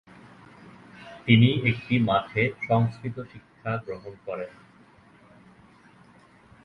[1.25, 4.51] তিনি একটি মঠে সংস্কৃত শিক্ষা গ্রহণ করেন।